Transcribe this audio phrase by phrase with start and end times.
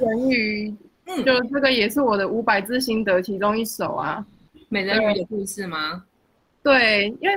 [0.00, 0.74] 人鱼，
[1.06, 4.24] 嗯，就这个也是我的五百字心得其中一首啊。
[4.68, 6.04] 美人鱼的故事吗？
[6.62, 7.36] 对，因为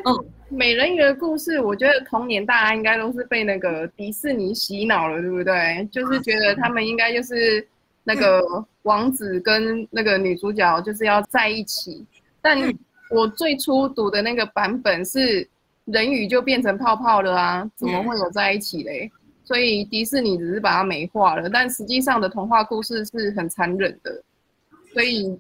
[0.49, 5.87] 美人鱼的故事，我觉得童年大家应该都是被那个迪士尼洗脑了，对不对？
[5.91, 7.65] 就是觉得他们应该就是
[8.03, 8.41] 那个
[8.83, 12.05] 王子跟那个女主角就是要在一起。
[12.41, 12.57] 但
[13.09, 15.47] 我最初读的那个版本是
[15.85, 19.09] 人鱼就变成泡泡了啊，怎么会有在一起嘞？
[19.43, 24.23] 所以迪士尼只是把它美化了，但实际上的童话故事是很残忍的，
[24.93, 25.39] 所以。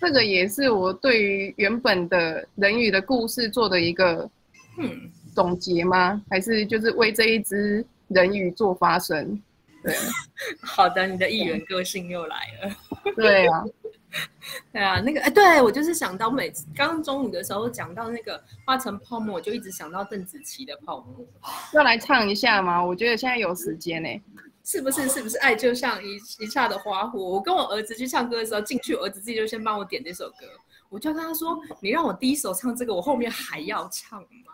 [0.00, 4.30] 这个也是我对于原本的人鱼的故事做的一个
[5.34, 6.22] 总结吗？
[6.30, 9.42] 还是就是为这一只人鱼做发声？
[9.82, 9.92] 对，
[10.62, 13.12] 好的，你的议员个性又来了。
[13.16, 13.64] 对啊，
[14.72, 21.26] 对啊，那个哎，对我就是想到每次刚刚中午的时候讲到那个化成泡沫，我就一直想到邓紫棋的泡沫。
[21.74, 22.82] 要来唱一下吗？
[22.84, 24.08] 我觉得现在有时间 呢。
[24.64, 27.18] 是不是是不是爱就像一一刹的花火？
[27.18, 30.46] 我跟我儿子去唱歌的时候，进去儿子自己就先帮我点这首歌，
[30.90, 34.52] 我就跟他说：“你让我第一首唱这个，我后面还要唱吗？”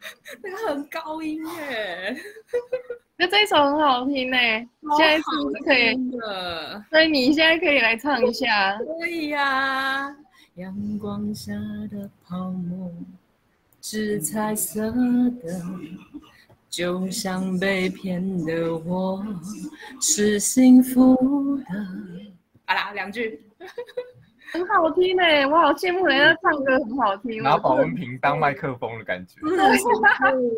[0.42, 2.16] 那个很高音耶，
[3.16, 4.36] 那这一首很好听呢，
[4.96, 6.84] 现在是不是可以的？
[6.90, 8.78] 所以你现在可以来唱一下。
[9.00, 10.16] 可以呀。
[10.54, 11.52] 阳光下
[11.90, 12.92] 的泡沫
[13.80, 15.62] 是彩色的。
[16.68, 19.24] 就像被骗的我
[20.02, 21.86] 是幸福的。
[22.66, 23.40] 好啦，两句，
[24.52, 27.42] 很好听诶，我好羡慕人家唱歌很好听。
[27.42, 29.34] 拿保温瓶当麦克风的感觉。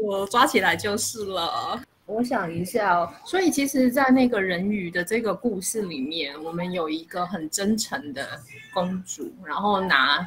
[0.05, 1.81] 我抓起来就是了。
[2.07, 8.27] 我想一下哦，所以其实，在那个人鱼的这个故事里面，我们有一个很真诚的
[8.75, 10.27] 公主，然后拿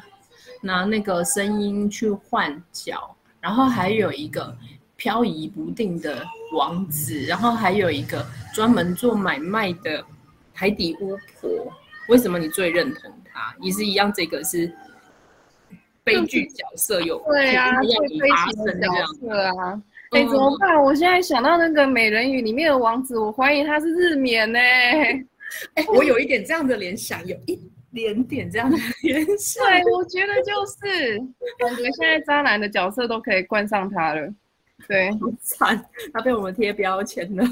[0.62, 4.56] 拿那个声音去换脚，然后还有一个。
[4.96, 10.02] 漂移不定的王子，然后还有一个专门做买卖的
[10.52, 11.50] 海底巫婆。
[12.08, 13.54] 为什么你最认同他？
[13.60, 14.72] 也是一样，这个是
[16.04, 19.82] 悲剧角色，有 对啊，最悲情的角色啊。
[20.12, 20.80] 哎，怎么办？
[20.80, 24.58] 我现在想到那个美人鱼里面的王子，我怀疑他是日冕呢。
[24.60, 27.60] 哎，我有一点这样的联想，有一
[27.92, 29.64] 点点这样的联想。
[29.66, 31.18] 对，我觉得就是，
[31.58, 34.32] 感觉现在渣男的角色都可以冠上他了。
[34.86, 37.44] 对，好惨，他被我们贴标签了。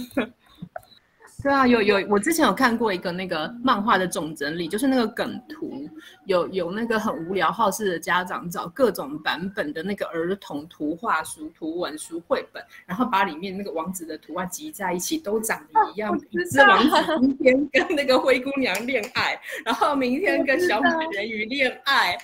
[1.43, 5.89] 对啊，有有，我之前有看过一个那个漫画的总整理，就是那个梗图，
[6.27, 16.17] 有有那个很无聊好事的家长找各种版本的那个儿童图画书、图文书、绘本，然后把里面那个王子的图案集在一起，都长得一样。
[16.51, 22.17] 是王子今天跟那个灰姑娘恋爱，然后明天跟小美人鱼恋爱，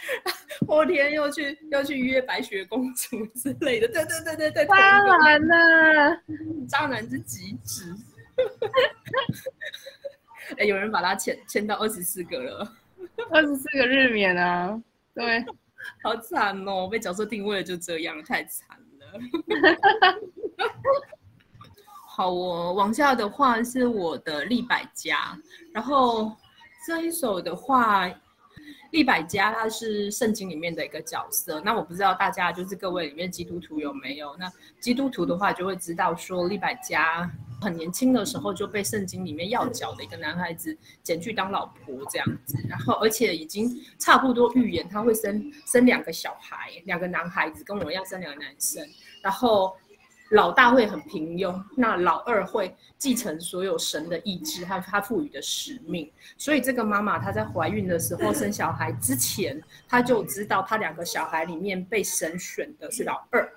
[0.67, 3.89] 后天又去又去约白雪公主之类的。
[3.89, 5.55] 对对对对对，渣男呢？
[6.69, 7.93] 渣男之极致。
[10.59, 12.73] 哎，有人把它签签到二十四个了，
[13.31, 14.81] 二十四个日冕啊！
[15.15, 15.45] 对，
[16.03, 18.67] 好惨哦，被角色定位了就这样，太惨
[18.99, 19.07] 了。
[22.07, 25.39] 好哦，往下的话是我的利百家，
[25.73, 26.35] 然后
[26.87, 28.11] 这一首的话。
[28.93, 34.35] 利百家他是圣经里面的一个角色，那我不知道大家就是各位里面基督徒有没有？
[34.39, 34.51] 那
[34.81, 37.31] 基督徒的话就会知道说利百加
[37.61, 48.87] 很年轻的时候就被圣经里面要角的一个男孩子捡去当老婆这样子，然后而且已经差不多预言他会生生两个小孩，两个男孩子跟我一样生两个男生，
[49.23, 49.77] 然后。
[50.33, 56.13] 老大会很平庸，那老二会继承所有神的意志和他赋予的使命。
[56.37, 59.59] 所以这个妈妈她在怀孕的时候生小孩之前，
[59.89, 63.51] 她就知道她两个小孩里面被神选的是老二。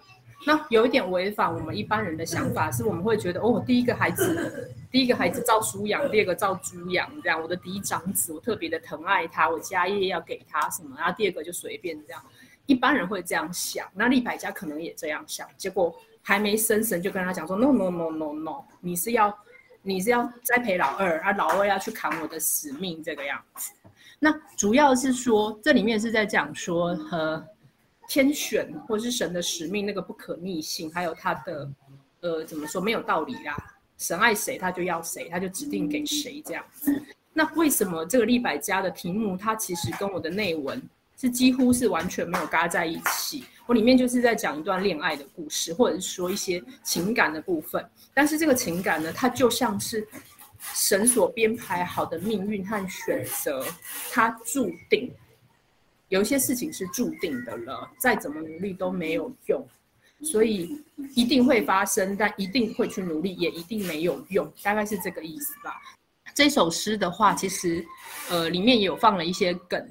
[0.46, 7.42] 那有一点违反我们一般人的想法，是我们会觉得哦，第一个孩子，第一个孩子照书养，第二个照猪养，这样。
[7.42, 12.22] 我的嫡长子，我特别的疼爱他，我家业要给他什么，然后第二个就随便这样。
[12.66, 15.96] 一般人会这样想，那立百家可能也这样想，结果。
[16.24, 19.36] 还没生神就跟他讲说 no no no no no，你是要
[19.82, 23.72] 你是要栽培老二，而老二要去扛我的使命这个样子。
[24.20, 27.44] 那主要是说这里面是在讲说和
[28.14, 31.72] 天选或是神的使命那个不可逆性，还有他的
[32.20, 33.56] 呃怎么说没有道理啦。
[33.98, 37.02] 神爱谁他就要谁，他就指定给谁这样子。
[37.32, 40.82] 那为什么这个利百家的题目它其实跟我的内文？
[41.16, 43.46] 是几乎是完全没有嘎在一起。
[43.66, 47.82] 我里面就是在讲一段恋爱的故事，或者是说一些情感的部分。
[48.14, 50.06] 但是这个情感呢，它就像是
[50.74, 53.64] 神所编排好的命运和选择，
[54.12, 55.10] 它注定
[56.12, 59.66] 有一些事情是注定的了，再怎么努力都没有用，
[60.22, 60.78] 所以
[61.16, 65.74] 一定会发生，但一定会去努力，也一定没有用，大概是这个意思吧。
[66.36, 67.86] 这首诗的话，其实
[68.30, 69.88] 呃里面也有放了一些梗。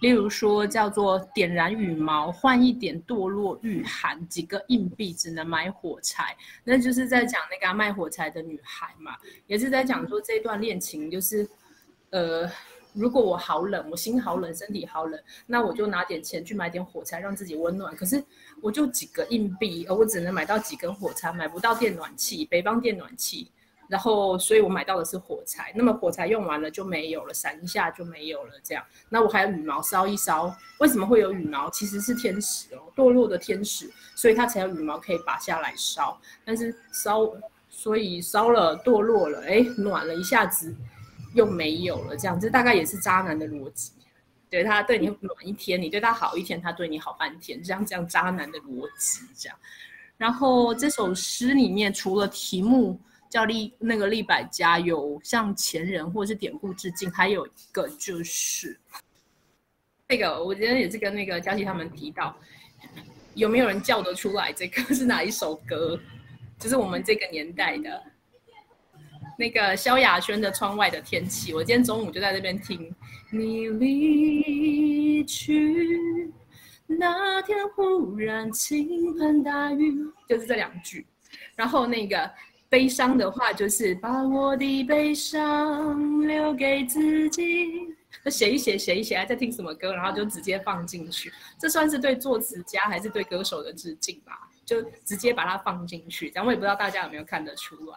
[0.00, 9.16] 例如说，叫做点燃羽毛，换一点堕落御寒，几个硬币只能买火柴，那就是在讲那个卖火柴的女孩嘛，
[9.46, 11.48] 也是在讲说这段恋情就是，
[12.10, 12.46] 呃，
[12.94, 17.94] 如果我好冷，我心好冷，身体好冷，那我就拿点钱去买点火柴，让自己温暖。
[17.94, 18.24] 可是
[18.62, 23.50] 我就几个硬币，而我只能买到几根火柴，买不到电暖气，北方电暖气。
[23.86, 25.70] 然后，所以我买到的是火柴。
[25.76, 28.52] 那么火柴用完了就没有了，闪一下就没有了。
[28.62, 30.56] 这样，那我还有羽毛烧一烧。
[30.78, 31.68] 为什么会有羽毛？
[31.68, 36.18] 其实是天使哦，堕落的天使，所以它才有羽毛可以拔下来烧。
[36.46, 37.30] 但是烧，
[37.68, 40.74] 所以烧了堕落了，哎，暖了一下子
[41.34, 42.16] 又没有了。
[42.16, 43.92] 这样，这大概也是渣男的逻辑。
[44.48, 49.58] 对他对你暖一天，你对他好一天，他对你好半天，这样这样渣男的逻辑这样。
[50.16, 52.98] 然后这首诗里面除了题目。
[53.30, 58.78] 叫立那个立百家有向前人或者是典故致敬，还有一个就是
[60.08, 62.36] 那个，我觉得也是跟那个佳琪他们提到，
[63.34, 65.98] 有没有人叫得出来这个是哪一首歌？
[66.60, 68.00] 就是我们这个年代的，
[69.38, 72.94] 那个萧亚轩的《窗外的天气》，我今天中午就在这边听。
[73.30, 76.32] 你离去
[76.86, 81.06] 那天忽然倾盆大雨，就是这两句，
[81.56, 82.30] 然后那个。
[82.66, 87.68] 悲伤的话就是把我的悲伤留给自己，
[88.28, 91.32] 写一写，写一写，还在听什么歌，然后就直接放进去。
[91.56, 94.50] 这算是对作词家还是对歌手的致敬吧？
[94.64, 96.28] 就直接把它放进去。
[96.30, 97.96] 咱我也不知道大家有没有看得出来。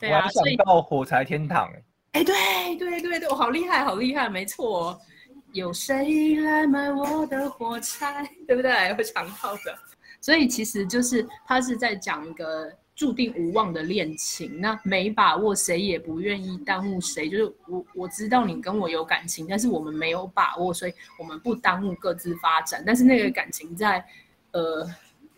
[0.00, 1.70] 对啊，想到火柴天堂，
[2.12, 4.98] 哎，对对对对，我好厉害，好厉害，没错。
[5.52, 8.28] 有谁来买我的火柴？
[8.46, 8.70] 对不对？
[8.96, 9.76] 我想到的。
[10.20, 12.72] 所以其实就是他是在讲一个。
[12.96, 17.28] 注定无望的恋情，那没把握，谁也不愿意耽误谁。
[17.28, 22.82] 就是我我知道你跟我有感情，但是我们没有把握，所以我们不耽误各自发展。
[22.86, 24.02] 但是那个感情在，
[24.52, 24.88] 呃，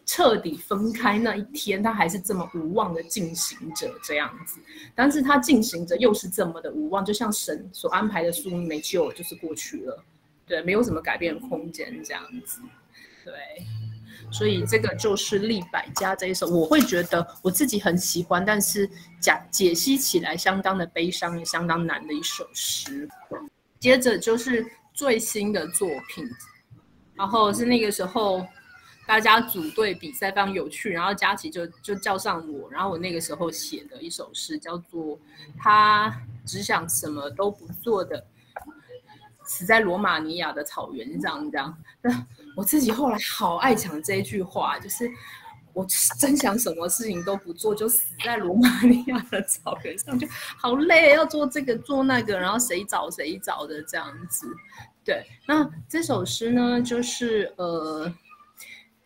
[0.09, 4.59] 彻底分开那一天，他还是这么无望的进行着这样子。
[4.95, 10.03] 但是他进行着又是这么的无望，就像神所安排的宿命没救了，就是过去了，
[10.47, 12.63] 对，没有什么改变空间这样子，
[13.23, 13.35] 对。
[14.31, 18.89] 所以这个就是立百家这一首，我会觉得我自己很喜欢，但是
[19.21, 23.07] 讲解析起来相当的悲伤，也相当难的一首诗。
[23.79, 26.27] 接着就是最新的作品，
[27.15, 28.47] 然后是那个时候
[29.09, 35.17] 大家组队比赛非常有趣，然后佳琪就就叫上我，然后我那个时候写的一首诗叫做
[35.57, 36.15] 《他
[36.45, 38.23] 只想什么都不做的
[39.47, 41.75] 死在罗马尼亚的草原上》这样。
[42.03, 45.11] 那我自己后来好爱讲这一句话，就是
[45.73, 45.87] 我
[46.21, 50.29] 真想什么事情都不做，就死在罗马尼亚的草原上，就
[50.59, 54.47] 好累，要做这个做那个，然后谁找谁找的这样子。
[55.03, 58.13] 对，那这首诗呢，就是呃，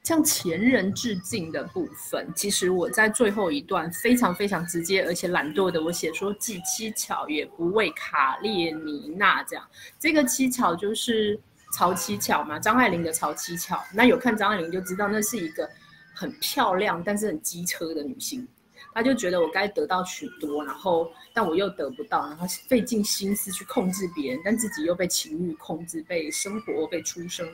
[0.02, 2.30] 向前人致敬的部分。
[2.34, 9.64] 其实我在最后一段非常非常直接而且懒惰的，我写说既蹊跷也不为卡列尼娜这样。
[9.98, 11.40] 这个蹊跷就是。
[11.74, 15.66] 曹七巧嘛，张爱玲的曹七巧，那有看张爱玲就知道，那是一个
[16.14, 18.46] 很漂亮但是很机车的女性。
[18.92, 27.48] 她就觉得我该得到许多，然后但我又得不到，然后费尽心思去控制别人，但自己又被情欲控制，被生活、被出生、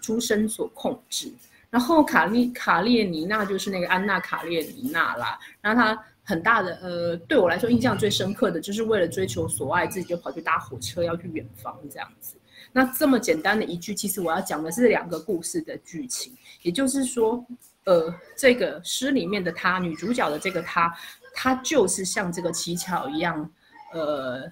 [0.00, 1.32] 出生所控制。
[1.74, 12.36] 然后卡利卡列尼娜就是那个安娜卡列尼娜啦，然后她很大的呃，对我来说印象最深刻的就是为了追求所爱，自己就跑去搭火车要去远方这样子。
[12.70, 17.44] 那这么简单的一句，其实我要讲的是两个故事的剧情，也就是说，
[17.86, 20.94] 呃，这个诗里面的她，女主角的这个她，
[21.34, 23.50] 她就是像这个乞巧一样，
[23.92, 24.44] 呃，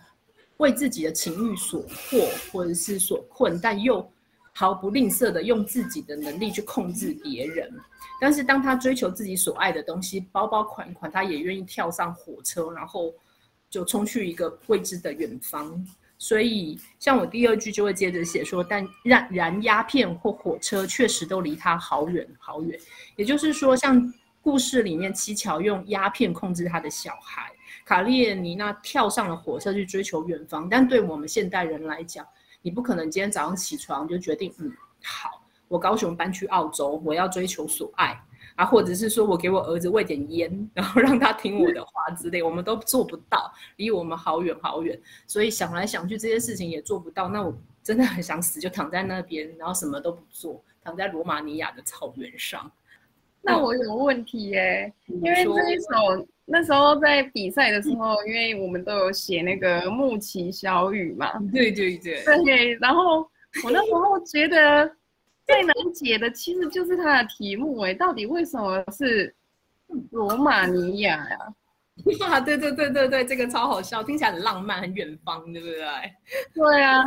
[0.57, 4.12] 为自己的情欲所迫或者是所困，但又
[4.53, 7.73] 毫不吝啬的用自己的能力去控制别人。
[8.21, 13.13] 但是当他追求自己所爱的东西，包包款款，他也愿意跳上火车，然后
[13.69, 15.85] 就冲去一个未知的远方。
[16.19, 22.79] 所以，像我第二句就会接着写说，但燃燃鸦片或火车确实都离他好远好远。
[23.17, 27.51] 也就是说，像故事里面七巧用鸦片控制他的小孩，
[27.85, 30.69] 卡列尼娜跳上了火车去追求远方。
[30.69, 32.25] 但对我们现代人来讲，
[32.63, 34.73] 你不可能今天早上起床就决定，嗯，
[35.05, 38.19] 好，我高雄搬去澳洲，我要追求所爱。
[38.55, 45.01] 啊，或者是说我给我儿子喂点烟，然后让他听我的话之类，我们都做不到，离我们好远好远。
[45.27, 47.31] 所以想来想去，这些事情也做不到。
[47.31, 52.71] 那我真的很想死，就躺在那边，然后什么都不做，躺在罗马尼亚的草原上。
[53.41, 63.21] 那我有问题耶，因为这一首那时候在比赛的时候，因为我们都有写那个木奇小雨嘛，对对对，对，然后
[63.65, 64.91] 我那时候觉得
[65.47, 69.35] 最难解的其实就是它的题目哎，到底为什么是
[70.11, 71.39] 罗马尼亚呀？
[72.21, 75.81] 哇，对对对对对，这个超好笑，听起来很浪漫，很远方，对不对？
[76.55, 77.05] 对啊，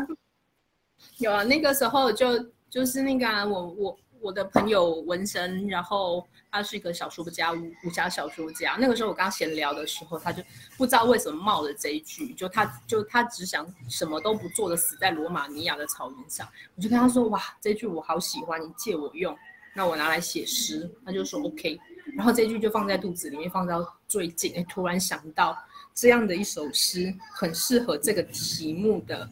[1.18, 2.38] 有啊，那个时候就
[2.70, 4.00] 就是那个我我。
[4.26, 8.76] 我的朋友纹身，然后他是一个小说家，武武侠小说家。
[8.80, 10.42] 那个时候我跟他闲聊的时候，他就
[10.78, 16.48] 不知道为什么冒了这一句，就他就他只想什么都不做的死在罗马尼亚的草原上。
[16.76, 19.38] 我就跟他说：“哇，这句我好喜欢，你借我用，
[19.76, 21.80] 那我拿来写诗。”他就说：“OK。”
[22.18, 24.66] 然后这句就放在肚子里面，放到最近。
[24.68, 25.56] 突然想到
[25.94, 29.30] 这样的一首诗很适合这个题目的。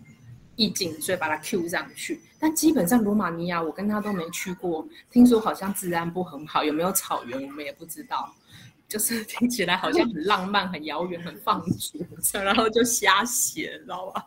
[0.56, 2.22] 意境，所以把它 Q 上去。
[2.40, 8.34] 但基本上罗马尼亚，我跟他都没去过，听说好像治安不很好，有没有草原我们也不知道。
[8.86, 14.24] 就是听起来好像很浪漫、很遥远、很放逐，然后就瞎写，知道吧？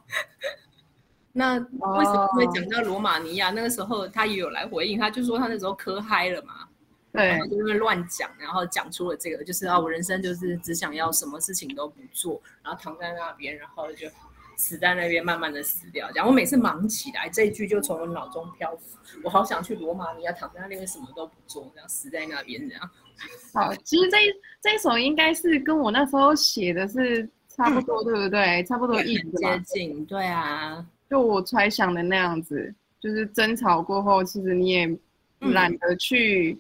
[1.31, 3.51] 那为什么会讲到罗马尼亚？
[3.51, 6.67] 那个时候他也有来回应，他就说他那时候磕嗨了嘛，
[7.13, 14.09] 对，就因为乱讲，然后讲出了这个，就是啊，我人生就是只想要什么事情都不做，然后躺在那边，然后就。
[14.57, 16.11] 死在那边，慢慢的死掉。
[16.15, 18.99] 然后我每次忙起来，这一句就从我脑中漂浮。
[19.23, 22.91] 我好想去罗马尼亚，躺在那边什么都不做，这样死在那边这样。
[23.53, 24.19] 好，其实这
[24.61, 28.65] 这一首应该是跟我那时候写的是差不多，对不对？
[28.65, 30.85] 差不多意思接近，对啊。
[31.09, 34.99] 就我猜想的那样子，就是争吵过后，其实你也
[35.39, 36.59] 懒得去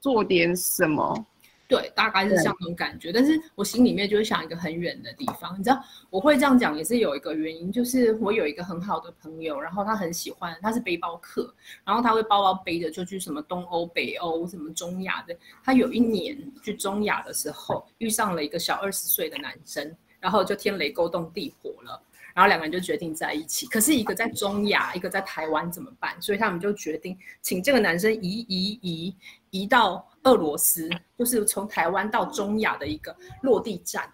[0.00, 1.26] 做点什么。
[1.68, 5.58] 对，大概是像那种感觉，但是我心里面就会想一个很远的地方。
[5.58, 11.52] 你知道，我会这样讲也是有一个原因，就是我有一个很好的朋友，然后他很喜欢，他是背包客，
[11.84, 15.36] 然后他会包包背着就去什么东欧、北欧、什么中亚的。
[15.64, 22.00] 他有一年去中亚的时候，遇上了一个小二十岁的男生，然后就天雷勾动地火了，
[22.36, 23.66] 然后两个人就决定在一起。
[23.66, 26.14] 可是一个在中亚，一个在台湾怎么办？
[26.22, 29.16] 所以他们就决定请这个男生移移移
[29.50, 30.06] 移到。
[30.26, 34.12] 俄罗斯就是从台湾到中亚的一个落地站，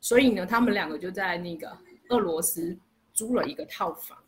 [0.00, 1.70] 所以呢，他们两个就在那个
[2.08, 2.76] 俄罗斯
[3.12, 4.18] 租了一个套房，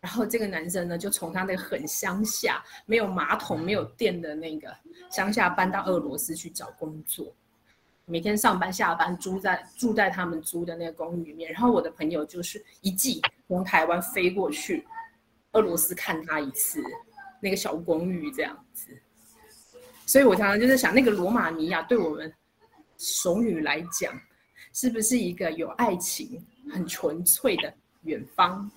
[0.00, 4.76] 然后这个男生呢，就从他那个很乡下、没有马桶、没有电的那个
[5.08, 7.32] 乡下搬到俄罗斯去找工作，
[8.06, 11.50] 每天上班下班住在住在他们租的那个公寓里面。
[11.52, 14.86] 然后我的朋友就是一季从台湾飞过去
[15.52, 16.82] 俄罗斯看他一次，
[17.40, 18.88] 那个小公寓这样子。
[20.06, 22.30] 所以我常常就是想，那个罗马尼亚对我们
[22.98, 24.12] 熟女来讲，
[24.72, 28.70] 是不是一个有爱情、很纯粹的远方？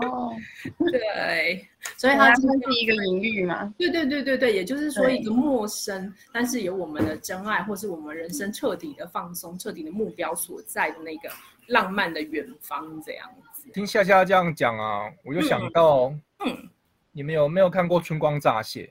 [0.00, 0.32] 哦，
[0.90, 2.42] 对，所以它是
[2.80, 3.72] 一个隐喻嘛？
[3.78, 11.28] 对对对对对，也就是说一个陌生，但是有我们的真爱，或是我们人生彻底的放松、彻底的目标所在的那个
[11.66, 13.70] 浪漫的远方，这样子。
[13.72, 16.68] 听夏夏这样讲啊，我就想到，嗯，
[17.12, 18.84] 你们有没有看过《春光乍泄》？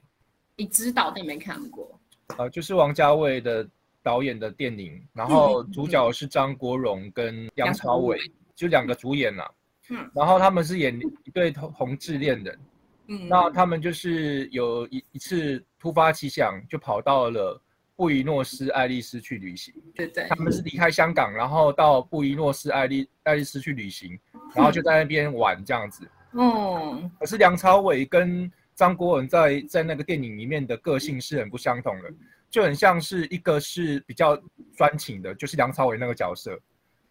[0.58, 2.00] 你知道但没看过，
[2.38, 3.68] 呃，就是王家卫的
[4.02, 8.20] 导演的电影，然后主角是张国荣跟梁朝伟，
[8.56, 9.44] 就两个主演呐。
[9.90, 12.60] 嗯，然后他们是演一对同同志恋人。
[13.08, 17.62] 嗯，那他们就是有一一次突发奇想，就跑到了
[17.96, 19.72] 布宜诺斯艾利斯去旅行。
[19.94, 24.20] 对对，他们是离开香港，然后到布宜诺斯艾利艾利斯去旅行，
[24.56, 26.10] 然后就在那边玩这样子。
[26.34, 32.12] 嗯，可是梁朝伟跟张国荣在在那个电影里面的个性是很不相同的，
[32.50, 34.36] 就很像是一个是比较
[34.76, 36.60] 专情的，就是梁朝伟那个角色，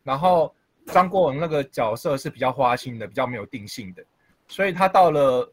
[0.02, 0.52] 然后
[0.86, 4.04] 张国荣那个角色是比较花心的，比较没有定性的，
[4.48, 5.50] 所以他到了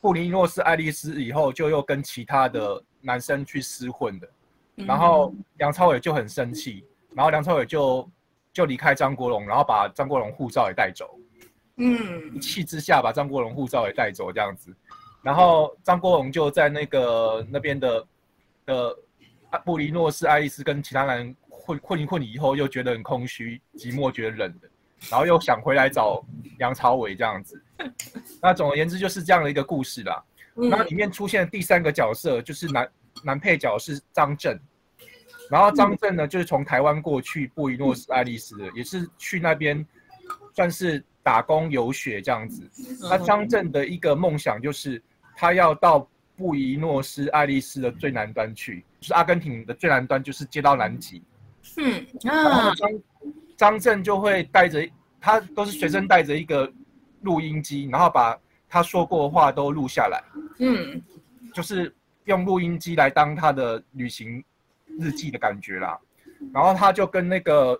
[0.00, 4.28] 布宜诺斯艾利斯以后，就又跟其他的男生去厮混的，
[4.76, 8.08] 然后梁朝伟就很生气，然后梁朝伟就
[8.52, 11.18] 就离开张国荣，然后把张国荣护照也带走，
[11.76, 14.74] 嗯，一气之下把张国荣护照也带走这样子。
[15.22, 18.06] 然后张国荣就在那个那边的
[18.64, 18.96] 的
[19.64, 21.34] 布宜诺斯艾利斯跟其他人
[21.70, 24.68] 混混一混以后，又觉得很空虚、寂寞，觉得冷的，
[25.10, 26.24] 然后又想回来找
[26.58, 27.62] 梁朝伟这样子。
[28.42, 30.22] 那总而言之就是这样的一个故事啦。
[30.54, 32.88] 那里面出现第三个角色就是男
[33.22, 34.58] 男配角是张震，
[35.50, 39.86] 然后张震呢就是从台湾过去布宜诺斯艾利斯的，也是去那边
[40.54, 42.68] 算是打工游学这样子。
[43.08, 45.02] 那张震的一个梦想就是。
[45.36, 51.22] 他要到布宜诺斯艾利斯的最南端去，就是阿根廷的最南端，就是接到南极。
[51.76, 52.90] 嗯，然后张
[53.56, 54.88] 张震就会带着
[55.20, 56.70] 他，都是随身带着一个
[57.22, 58.38] 录音机，然后把
[58.68, 60.22] 他说过的话都录下来。
[60.58, 61.00] 嗯，
[61.54, 64.42] 就是用录音机来当他的旅行
[64.98, 65.98] 日记的感觉啦。
[66.52, 67.78] 然后他就跟那个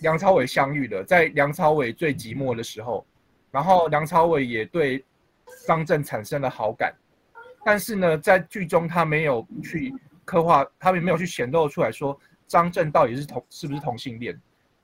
[0.00, 3.06] 梁朝伟相遇了，在梁朝伟最寂寞的时候，
[3.50, 5.04] 然后梁朝伟也对
[5.66, 6.94] 张震产生了好感，
[7.64, 14.40] 但是呢，在剧中他没有去刻画，他也没有去显露出来说张震到底是同是不是同性恋，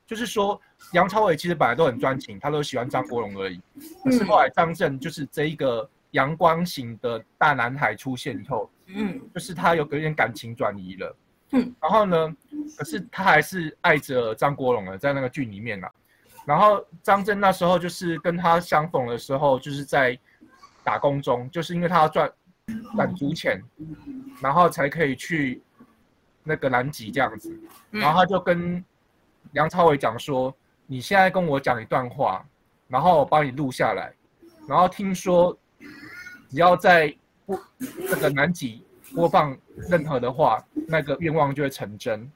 [0.06, 0.60] 就是说
[0.92, 3.60] 梁朝伟其实本来都很专情，他都喜欢张国荣而已，
[4.04, 11.16] 可是后来张震就是这一个阳光型的大男孩出现以后，嗯，就是他有有点感情转移了。
[11.54, 12.36] 嗯，然后呢？
[12.78, 15.86] 可是他还是爱着张国荣的，在那个剧里面呢。
[16.46, 20.18] 然后张震那时候就是跟他相逢的时候，就是在
[20.82, 22.32] 打工中，就是因为他要赚
[22.96, 23.62] 攒足钱，
[24.40, 25.62] 然后才可以去
[26.44, 27.52] 那个南极这样子。
[27.90, 28.84] 然后他就跟
[29.52, 30.54] 梁朝伟讲说
[30.86, 32.44] ：“你现在跟我讲一段话，
[32.88, 34.12] 然后我帮你录下来。
[34.66, 35.56] 然后听说
[36.48, 37.58] 只要在不
[38.08, 38.84] 这个南极。”
[39.14, 42.32] 播放任何的话，那个愿望就会成真。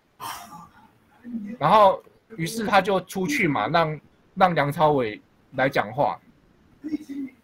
[1.58, 2.02] 然后，
[2.36, 4.00] 于是他就出去嘛，让
[4.34, 5.18] 让梁朝伟
[5.52, 6.20] 来讲话。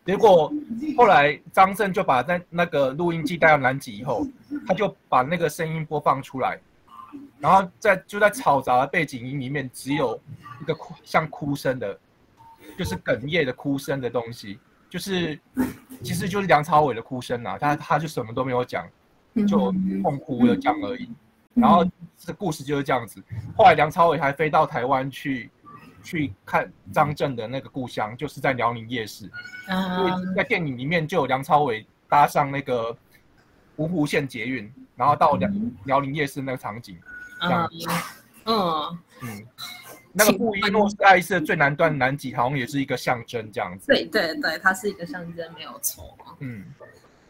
[0.04, 0.52] 结果
[0.96, 4.26] 后来张震就把那那个录音机带到南极以后，
[4.66, 6.58] 他就把那个声音播放出来，
[7.38, 10.20] 然后在就在嘈杂的背景音里面，只有
[10.60, 11.98] 一个哭像哭声的，
[12.78, 14.58] 就是哽咽的哭声的东西，
[14.90, 15.38] 就是
[16.02, 18.86] 其实就是梁朝伟的哭声啊，他他就什么都没有讲。
[19.48, 21.08] 就痛哭了这样而已，
[21.54, 21.82] 然后
[22.18, 23.18] 这故事就是这样子。
[23.56, 25.50] 后来梁朝伟还飞到台湾去，
[26.02, 29.30] 去看张震的那个故乡，就是在辽宁夜市。
[29.68, 32.96] 啊，在电影里面就有梁朝伟搭上那个
[33.76, 35.50] 芜湖线捷运，然后到辽
[35.84, 36.98] 辽宁夜市那个场景。
[37.40, 37.70] 这样，
[38.44, 39.46] 嗯嗯，
[40.12, 43.86] 那个布宜诺斯艾利斯最南端南极好像也是一个象征这样子。
[43.86, 46.16] 对对对，它是一个象征，没有错。
[46.40, 46.64] 嗯。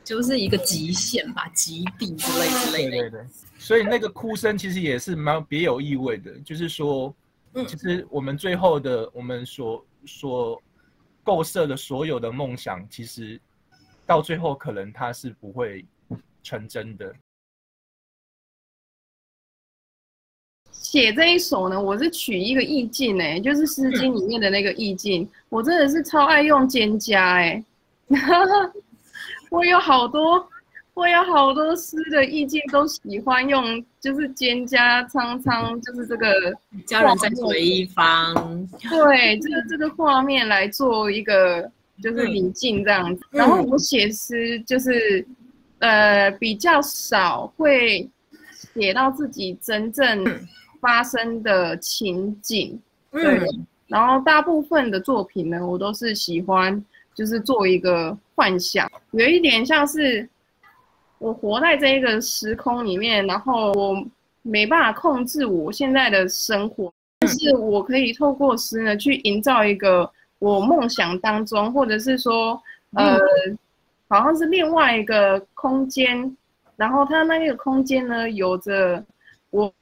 [0.04, 2.90] 就是一个极限吧，极地之类之类的。
[2.90, 3.26] 对对对，
[3.56, 7.14] 所以那个哭声其实也是蛮别有意味的，就是说，
[7.54, 10.62] 嗯，其实我们最后的我们所所
[11.22, 13.40] 构设的所有的梦想，其实
[14.06, 15.84] 到最后可能它是不会
[16.42, 17.14] 成真的。
[20.70, 27.64] 写这一首呢，我是取一个意境哎，就是《诗经》里面的那个意境，我真的是超爱用蒹葭哎。
[29.48, 30.48] 我有好多，
[30.94, 36.34] 我有好多诗的意境都喜欢用，就是蒹葭苍苍，就是这个
[36.86, 38.34] 佳人在水一方，
[38.90, 41.70] 对，这个这个画面来做一个
[42.02, 43.22] 就是理境这样子。
[43.30, 45.26] 然后我写诗就是，
[45.78, 48.08] 呃，比较少会
[48.74, 50.24] 写到自己真正
[50.80, 52.78] 发生的情景，
[53.10, 53.40] 对。
[53.86, 56.84] 然后大部分的作品呢，我都是喜欢。
[57.14, 60.26] 就是做一个幻想，有一点像是
[61.22, 64.04] 我活在这一个时空里面，然后我
[64.42, 72.60] 没办法控制我现在的生活，但是我可以透过诗呢去营造一个我梦想当中，或者是说，
[72.94, 73.16] 呃，
[74.08, 76.36] 好像是另外一个空间，
[76.74, 79.00] 然后它那个空间呢有着
[79.50, 79.72] 我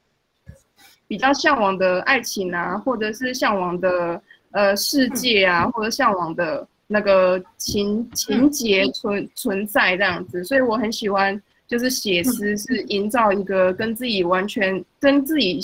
[1.07, 6.67] 比较向往的爱情啊，或者是向往的呃世界啊，或者向往的。
[6.93, 15.61] 那个情情节存存在这样子，所以我很喜欢，就是写诗是营造一个跟自己完全跟自己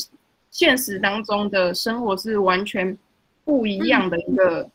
[0.52, 2.98] 现实当中的生活是完全
[3.44, 4.70] 不一样的一个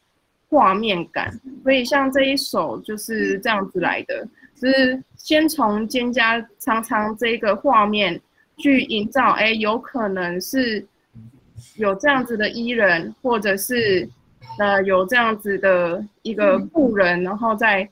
[0.50, 1.32] 画面感。
[1.62, 4.28] 所以像这一首就是这样子来的，
[4.60, 8.20] 是先从蒹葭苍苍这个画面
[8.58, 10.86] 去营造，哎，有可能是
[11.76, 14.06] 有这样子的伊人，或者是。
[14.58, 17.88] 呃，有这样子的一个故人，然后在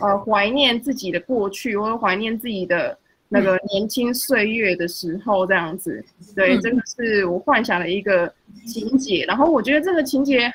[0.00, 2.96] 呃怀念自己的过去，或者怀念自己的
[3.28, 6.02] 那个年轻岁月的时候，这样子，
[6.34, 8.32] 对，这个是我幻想的一个
[8.66, 9.24] 情节。
[9.26, 10.52] 然后我觉得这个情节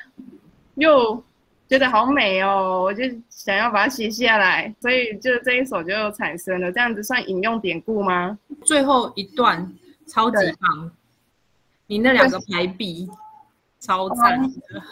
[0.74, 1.22] 又
[1.68, 6.70] 觉得好美哦，我就想要把它写下来，所以就这一首就产生了。
[6.72, 8.36] 这样子算引用典故吗？
[8.64, 9.72] 最后一段
[10.08, 10.90] 超级棒，
[11.86, 13.08] 你那两个排比
[13.78, 14.82] 超赞的。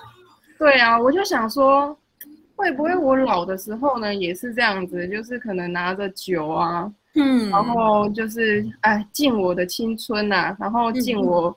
[0.59, 1.97] 对啊，我就想说，
[2.57, 11.55] 会不会我老的时候呢，也是这样子，就是可能拿着酒啊，嗯，然后就是哎，敬我的青春呐，然后敬我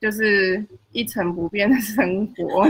[0.00, 2.66] 就是一成不变的生活，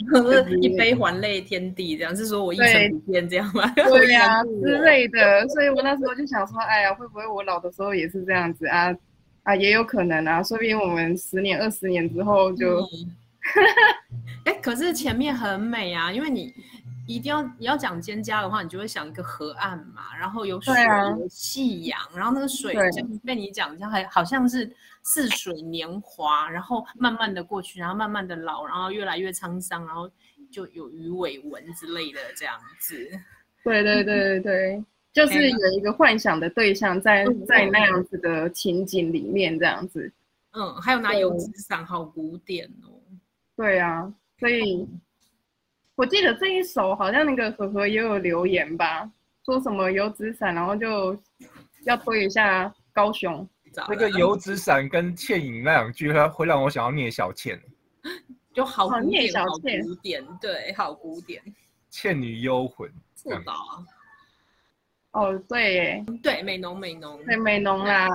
[0.60, 3.66] 一杯还泪天地这样，是说我一成不变这样吗？
[3.74, 8.94] 对呀 之类的，所以我那时候就想说，哎呀，会不会我老的时候也是这样子啊？
[9.44, 12.86] 啊，也有可能啊，说不定我们十年、二十年之后就。
[14.44, 16.54] 哎，可是前面很美啊，因为你
[17.06, 20.74] 一定要你要讲蒹葭的话，你就会想一个河岸嘛，然后有水
[21.18, 24.70] 有夕阳，然后那个水像被你讲这样，还好像是
[25.02, 30.10] 似水年华，然后慢慢的过去，然后慢慢的老，然后越来越沧桑，然后
[30.50, 32.94] 就有鱼尾纹之类的这样子。
[33.64, 40.10] 对对对对对，就是有一个幻想的对象在 在那样子的情景里面这样子。
[40.52, 42.91] 嗯，还有拿油纸伞，好古典哦。
[43.62, 44.88] 对啊，所以。
[45.94, 49.08] 我记得这一首好像那个何何也有留言吧，
[49.44, 51.16] 说什么油纸伞，然后就
[51.84, 53.46] 要推一下高雄。
[53.88, 57.60] 那个油纸伞跟倩影那两句，会让我想要聂小倩，
[58.54, 61.40] 就好古典，好古典，对，好古典。
[61.90, 63.52] 倩女幽魂，是吧？
[65.12, 68.08] 哦，对，对，美浓美浓，对，美浓啦。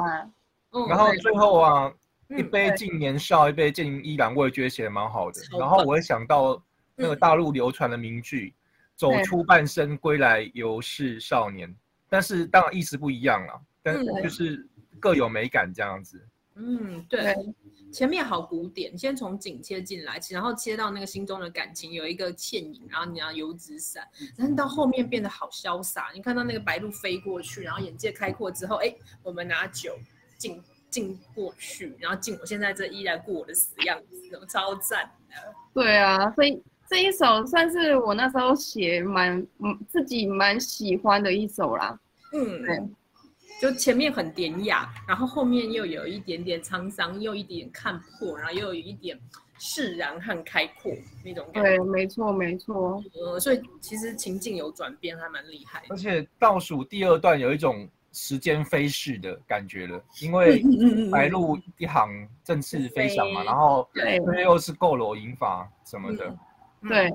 [0.89, 1.93] 然后最后啊，
[2.29, 5.41] 一杯敬年少，一杯敬依然，我也觉得写的蛮好的。
[5.59, 6.61] 然后我会想到。
[6.99, 8.55] 那个大陆流传的名句
[8.97, 11.71] ，“走出半生，归来犹是少年”，
[12.09, 14.67] 但是当然意思不一样了，但就是
[14.99, 16.19] 各有美感这样子。
[16.55, 17.35] 嗯，对，
[17.93, 24.03] 前面好古典，先从景切进来，然后切到那个心中的感情，有一个倩影，然后你要油纸伞，
[24.35, 29.95] 但是到后面变得好潇洒，你看到那个白鹭飞过去，然后眼界开阔之后，哎，我们拿酒
[30.39, 35.35] 敬敬过去，然后进我现在这依然过我的死样子，超赞的。
[35.73, 36.61] 对啊，所以。
[36.89, 41.99] 这一首算是我那时候写蛮嗯自己蛮喜欢的一首啦，
[42.31, 42.81] 嗯，对，
[43.61, 49.19] 就前面很典雅，然后后面又有一点点沧桑，又一点看破，然后又有一点
[49.59, 50.93] 释然和开阔
[51.25, 51.69] 那种感觉。
[51.71, 53.03] 对，没错没错。
[53.15, 55.83] 呃，所以其实情境有转变，还蛮厉害。
[55.89, 60.61] 而且倒数第二段有一种时间飞逝的感觉了，因为
[61.11, 66.35] 白鹭一行振翅飞翔嘛，然后对，又是够楼银发什么的。
[66.87, 67.13] 对，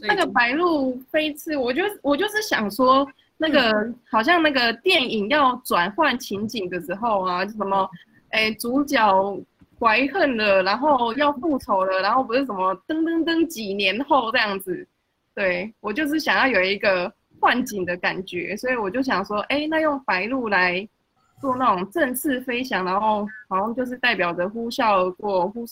[0.00, 7.88] 那个白鹭飞翅，我就我就是想说，那个好像那个电影要转换情景的时候啊，什么，
[8.30, 9.36] 哎，主角
[9.78, 14.86] 怀恨了，然后要复仇了，然后不是什么噔噔噔几年后这样子，
[15.34, 20.88] 对我就是想要有一个幻景的感觉，所以我就想说，哎，那用白鹭来
[21.40, 25.66] 做那种振翅飞翔，然后好像就是代表着呼啸而过，呼。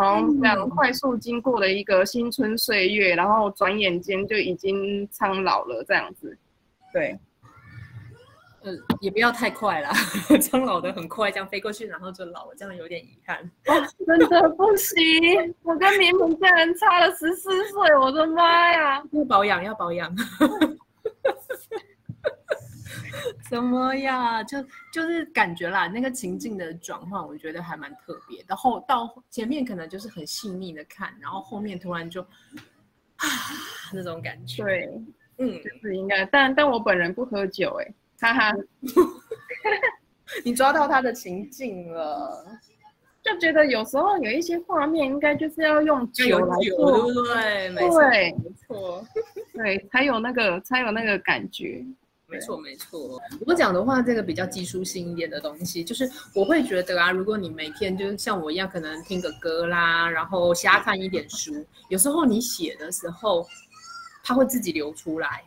[0.00, 6.38] 好像这样快速经过的一个新春岁月，然后转眼间就已经苍老了，这样子。
[6.92, 7.18] 对，
[8.62, 9.90] 呃，也不要太快了，
[10.40, 13.38] 苍老的很快，这样飞过去，然后就老了，这样有点遗憾。
[14.06, 19.02] 真的不行，我跟明明竟然差了十四岁，我的妈呀！
[19.10, 20.14] 要保养，要保养。
[23.48, 24.42] 什么呀？
[24.44, 28.44] 就就是感觉啦，那个情境的转换，我觉得还蛮特别。
[28.46, 33.28] 然后到前面可能就是很细腻的看，然后后面突然就啊
[33.92, 34.62] 那种感觉。
[34.62, 34.90] 对，
[35.38, 36.24] 嗯，就是应该。
[36.26, 38.54] 但但我本人不喝酒，哎，哈哈。
[40.44, 42.44] 你抓到他的情境了，
[43.32, 48.34] 就觉得有时候有一些画面，应该就是要用酒来做，对，没错，没
[48.66, 49.06] 错，
[49.52, 51.84] 对，才有那个才有那个感觉。
[52.30, 63.46] 没错没错，我讲的话，这个比较技术性一点的东西，就是我会觉得啊，如果你每天就是像我一样，可能听个歌啦，然后瞎看一点书，有时候你写的时候，
[64.22, 65.42] 它会自己流出来。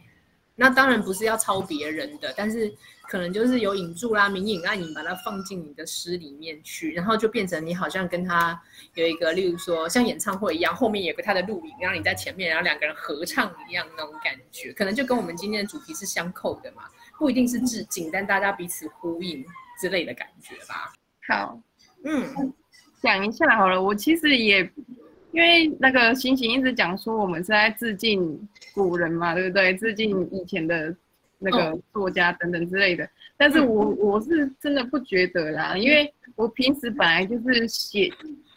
[0.56, 2.72] 那当然不是要抄别人的，但是。
[3.10, 8.58] 可能就是有引注啦，明影暗引，把它放进你的诗里面去，然后就变成你好像跟他
[8.94, 16.84] 有一个，例如说像演唱会一样，后面有个他的录影，然后你在前面，然后两个人合唱一样那种感觉，可能就跟我们今天的主题是相扣的嘛，
[17.18, 19.46] 不一定是致敬，但大家彼此呼应
[19.78, 20.94] 之类的感觉吧。
[21.28, 21.62] 好，
[22.06, 22.54] 嗯，
[23.02, 24.64] 讲一下好了，我其实也
[25.32, 29.74] 因为那个星星一直讲说我们是在致敬古人嘛，对不对？
[29.76, 30.96] 致敬以前的。
[31.44, 38.14] 那个作家等等之类的，但是我我是真的不觉得啦，因为我平时本来就是写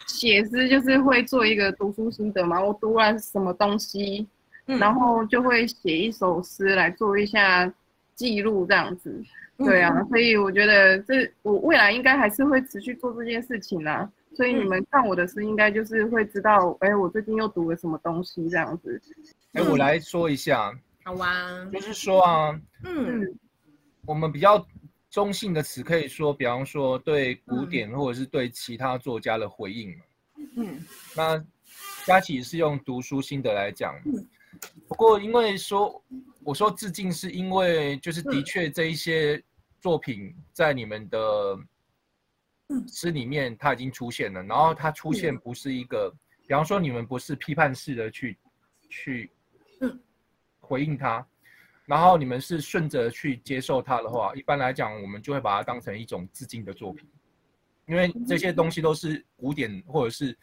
[0.06, 4.28] 写诗，就是会做一个读书心得嘛，我读完什么东西，
[4.66, 7.72] 然后就会写一首诗来做一下
[8.14, 9.18] 记录这样子，
[9.58, 19.00] 对啊，所以我觉得这我未来应该还是会持续做这件事情啦，所以你们看我的诗，应该就是会知道，哎，我最近又读了什么东西这样子，
[19.52, 20.72] 哎，我来说一下。
[21.04, 23.38] 好啊，就是说啊，嗯，
[24.06, 24.66] 我们比较
[25.10, 30.04] 中性的词可以说，比方说对古典或者是对其他作家的回应嘛。
[30.56, 30.80] 嗯，
[31.14, 31.44] 那
[32.06, 33.94] 佳琪是用读书心得来讲，
[34.88, 36.02] 不过因为说
[36.42, 39.42] 我说致敬，是因为就是的确这一些
[39.80, 41.58] 作品在你们的
[42.86, 46.10] 诗里面它已经出现了，然后它出现不是一个，
[46.46, 48.38] 比方说你们不是批判式的去
[48.88, 49.30] 去。
[50.66, 51.22] 回应它，
[51.84, 57.06] 然后你们是顺着去接受它的话，一般来讲，我们就会把它当成一种致敬的作品，
[57.86, 60.34] 因为这些东西都是古典或者是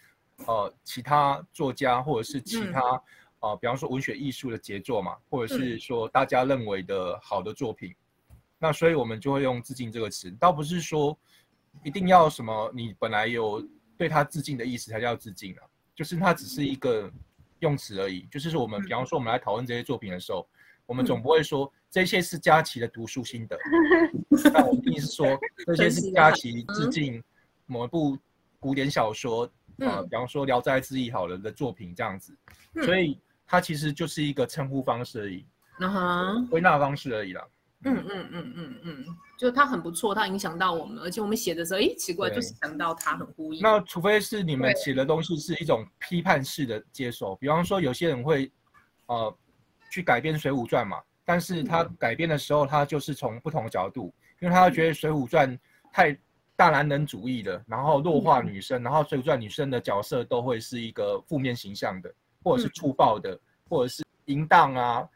[0.46, 3.02] 呃其他作家或者是其他
[3.42, 7.94] 呃，比方说文学艺术的杰作嘛，或者是说大家认为的好的作品，
[8.58, 11.16] 那所以我们就会用致敬这个词，倒不是说
[11.84, 13.62] 一定要什么你本来有
[13.98, 15.62] 对他致敬的意思才叫致敬啊，
[15.94, 17.12] 就是它只是一个。
[17.62, 20.48] 用词而已，就是说我们，比方说我们来讨论这些作品的时候，
[20.88, 23.56] 我们总不会说这些是佳琪的读书心得，
[24.52, 27.24] 那我们意思是说这些是佳琪致敬
[27.68, 28.18] 某一部
[28.60, 32.36] 古典小说，呃，比方说《聊斋志异》好了的作品这样子，
[32.84, 33.20] 所以
[33.52, 35.46] 它其实就是一个称呼方式而已，
[35.82, 37.46] 嗯哼，归纳方式而已啦。
[37.84, 39.06] 嗯嗯嗯嗯嗯，
[39.38, 43.62] 就它很不错，它影响到我们，而且我们写的时候，哎，奇怪，就是想到它很呼应。
[43.62, 48.50] 那除非是你们写的东西是一种批判式的接受，比方说有些人会，
[49.08, 49.38] 呃，
[49.92, 55.58] 去改编《水浒传》嘛，但是他改编的时候，他就是从不同的角度，因为他觉得《水浒传》
[55.92, 56.18] 太
[56.56, 65.08] 大男人主义的，然后弱化女生，然后《水浒传》女生的角色都会是一个负面形象的，或者是粗暴的，或者是淫荡啊。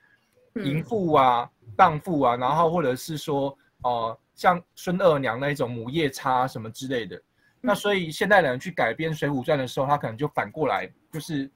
[0.64, 7.22] 淫妇啊，荡妇啊，然后或者是说，呃，像孙二娘那一种母夜叉什么之类的。
[7.60, 11.52] 那所以现代人去改编《水浒传》的时候，他可能就反过来，就是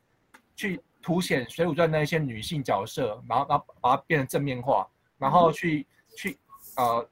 [0.54, 4.86] 去凸显《水浒传》那一些女性角色，然后然后把它变成正面化，
[5.18, 6.38] 然后去去
[6.76, 7.10] 呃，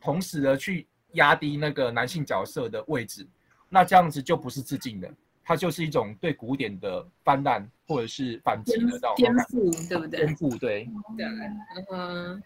[0.00, 3.26] 同时的去压低那个男性角色的位置。
[3.68, 5.12] 那这样子就不是致敬的。
[5.42, 10.20] 它就是一种对古典的泛滥或者是反击的到颠覆，对不对？
[10.20, 10.88] 颠覆，对。
[11.16, 11.26] 对，
[11.92, 12.42] 嗯，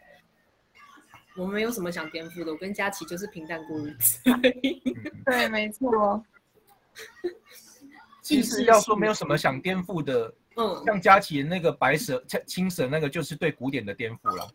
[1.36, 4.18] 我没有什么想颠覆的，我跟佳琪就是平淡过日子。
[5.24, 6.24] 对，没错。
[8.22, 14.46] 其实要说没有什么想颠覆的，嗯，像佳琪那个白蛇、青青蛇那个，就是对古典的颠覆了。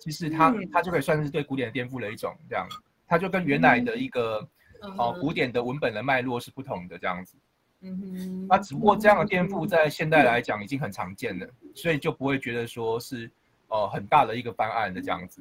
[0.00, 2.66] 其实它它就可以算是对古典的颠覆的一种，这样，
[3.06, 4.48] 它就跟原来的一个
[4.96, 7.36] 哦古典的文本的脉络是不同的，这样子。
[7.80, 13.30] 嗯哼，那只不过这样的颠覆在现代来讲已经很常见了，所以就不会觉得说是
[13.68, 15.40] 呃很大的一个翻案的这样子。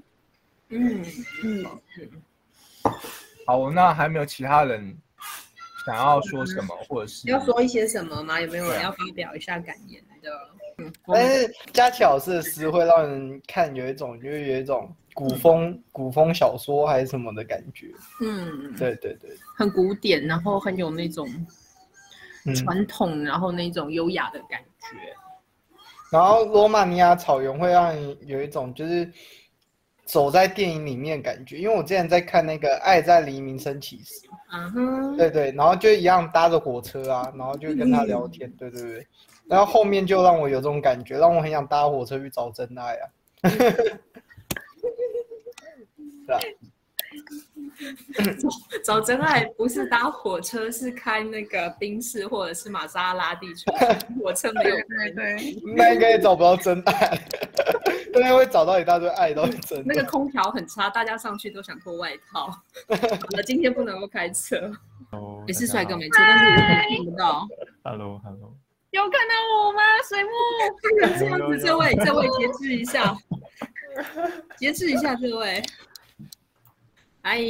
[0.70, 1.04] 嗯
[1.44, 1.66] 嗯，
[3.46, 4.96] 好，那还没有其他人
[5.84, 8.40] 想要说什么，或者是要说一些什么吗？
[8.40, 10.30] 有没有人要发表一下感言的？
[10.78, 17.90] 嗯， 但是佳琪老师的诗会让人看有一种，就是有一种古风古风小说还是什么的感觉。
[18.22, 21.28] 嗯，对对对，很古典，然后很有那种。
[22.56, 25.14] 传统，然后那种优雅的感觉，
[26.12, 29.12] 然后罗马尼亚草原会让你有一种就是
[30.06, 34.14] 走在电影里面感觉，因为我之前在看那个《爱在黎明升起时》，
[34.52, 39.08] 嗯哼，对对，然后就一样搭着火车啊，然后就跟他聊天，对对对，
[39.48, 43.10] 然后后面就让我有这种感觉，让我很想搭火车去找真爱啊，
[43.50, 43.58] 是
[46.28, 46.40] 吧？
[48.84, 53.72] 找真爱不是搭火车，是开那个宾士或者是玛莎拉蒂车。
[54.22, 57.20] 火车没有，对对，那应该也找不到真爱。
[58.14, 59.84] 大家会找到一大堆爱都是真的。
[59.86, 62.50] 那个空调很差，大家上去都想脱外套。
[63.38, 64.72] 我今天不能够开车。
[65.12, 67.48] 哦，也是帅哥没错，但是我看不到。
[67.84, 68.54] Hello，Hello，
[68.90, 69.80] 有看到我吗？
[70.10, 70.30] 水木，
[71.20, 73.16] 这样子，这位，这位节制一下，
[74.58, 75.64] 节制一下，这位。
[77.30, 77.42] 嗨，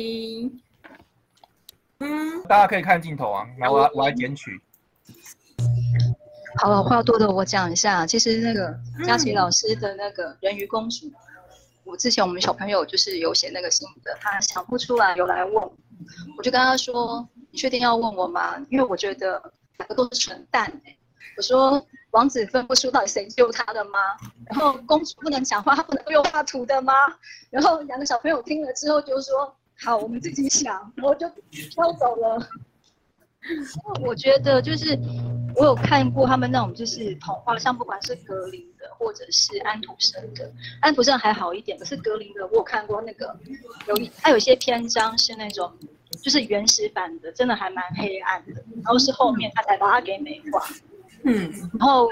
[1.99, 4.59] 嗯，大家可以看镜头啊，来，我我来剪取。
[6.55, 11.11] 好了，话多的我讲一下，其实那个佳琪老师的那个人鱼公主，
[11.83, 15.53] 我之前我们小朋友就是有写那个心得，他想不出来，有来问，
[16.35, 18.57] 我就跟他说：“你确定要问我吗？
[18.71, 19.39] 因为我觉得
[19.77, 20.73] 两个都是蠢蛋。”
[21.37, 23.99] 我说：“王子分不出到底谁救他的吗？
[24.47, 26.91] 然后公主不能讲话，不能用画图的吗？”
[27.51, 29.55] 然后两个小朋友听了之后就说。
[29.79, 32.49] 好，我们自己想，我就飘走了。
[34.01, 34.99] 我觉得就是
[35.55, 43.39] 我有看过他们那种就是童话，像不管是格林的或者是安徒生的，安徒生还好一点，可是格林的我有看过那个，
[43.87, 45.71] 有他有些篇章是那种
[46.21, 50.67] 就是原始版的，真的还蛮黑暗的，然后是后面他才把它给美化。
[51.23, 52.09] 嗯，然后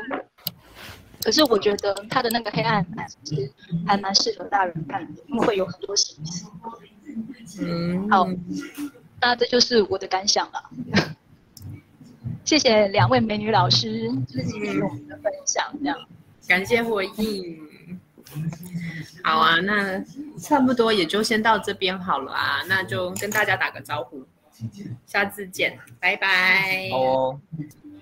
[1.21, 2.85] 可是我觉得他的那个黑暗
[3.23, 3.51] 其实
[3.85, 6.45] 还蛮适合大人看的，因为会有很多细思。
[7.59, 8.27] 嗯，好，
[9.21, 10.63] 那这就是我的感想了。
[12.43, 15.97] 谢谢两位美女老师，就是今天我们的分享，这样
[16.47, 17.59] 感谢回应。
[19.23, 20.03] 好啊，那
[20.39, 24.23] 差不多也就先到这边好了啊，那就跟大家打个招呼，
[25.07, 26.89] 下次见，拜拜。
[26.91, 27.39] 好。